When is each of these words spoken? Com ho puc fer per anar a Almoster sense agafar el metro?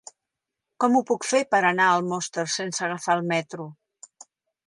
Com 0.83 0.95
ho 0.99 1.01
puc 1.09 1.27
fer 1.31 1.41
per 1.55 1.59
anar 1.67 1.89
a 1.89 1.99
Almoster 1.99 2.47
sense 2.55 2.83
agafar 2.87 3.17
el 3.19 3.23
metro? 3.35 3.71